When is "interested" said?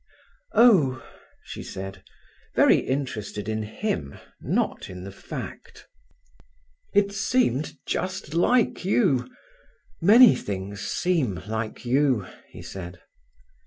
2.79-3.47